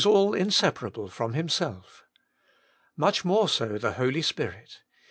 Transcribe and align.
all 0.03 0.33
inseparable 0.33 1.07
from 1.09 1.33
Himself.^ 1.33 2.01
Much 2.97 3.23
more 3.23 3.47
sc 3.47 3.59
the 3.81 3.93
Holy 3.99 4.23
Spirit. 4.23 4.79